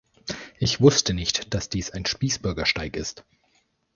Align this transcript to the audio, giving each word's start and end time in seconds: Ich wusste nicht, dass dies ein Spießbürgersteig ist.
Ich 0.57 0.81
wusste 0.81 1.13
nicht, 1.13 1.53
dass 1.53 1.69
dies 1.69 1.91
ein 1.91 2.07
Spießbürgersteig 2.07 2.97
ist. 2.97 3.23